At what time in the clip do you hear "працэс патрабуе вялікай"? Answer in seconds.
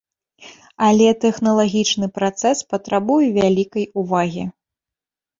2.15-3.85